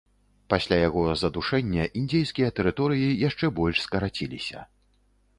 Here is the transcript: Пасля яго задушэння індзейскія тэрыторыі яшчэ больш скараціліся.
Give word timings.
Пасля 0.51 0.77
яго 0.87 1.01
задушэння 1.23 1.83
індзейскія 2.01 2.49
тэрыторыі 2.59 3.11
яшчэ 3.27 3.51
больш 3.61 3.83
скараціліся. 3.85 4.65